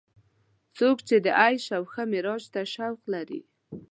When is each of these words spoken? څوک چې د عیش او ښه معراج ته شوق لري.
څوک 0.77 0.97
چې 1.07 1.15
د 1.25 1.27
عیش 1.39 1.65
او 1.77 1.83
ښه 1.91 2.03
معراج 2.11 2.43
ته 2.53 2.61
شوق 2.73 2.99
لري. 3.13 3.41